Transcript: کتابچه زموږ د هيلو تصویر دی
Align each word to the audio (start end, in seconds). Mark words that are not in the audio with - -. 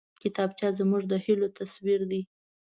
کتابچه 0.21 0.67
زموږ 0.79 1.03
د 1.11 1.13
هيلو 1.23 1.47
تصویر 1.59 2.01
دی 2.11 2.21